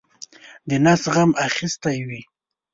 د 0.69 0.71
نس 0.83 1.01
غم 1.13 1.31
اخیستی 1.47 1.99
وي. 2.07 2.21